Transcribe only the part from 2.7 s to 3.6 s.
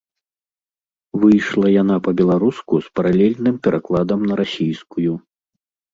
з паралельным